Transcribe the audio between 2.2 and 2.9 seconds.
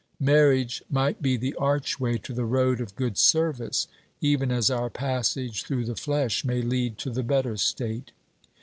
the road